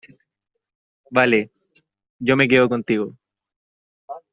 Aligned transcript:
vale, 1.11 1.51
yo 2.17 2.35
me 2.35 2.47
quedo 2.47 2.67
contigo. 2.67 3.15